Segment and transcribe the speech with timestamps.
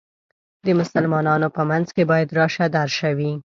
[0.65, 3.33] د مسلمانانو په منځ کې باید راشه درشه وي.